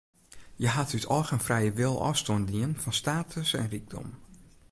Hja 0.59 0.71
hat 0.77 0.93
út 0.97 1.07
eigen 1.17 1.41
frije 1.47 1.71
wil 1.79 1.95
ôfstân 2.09 2.43
dien 2.51 2.71
fan 2.81 2.95
status 3.01 3.49
en 3.61 3.71
rykdom. 3.73 4.07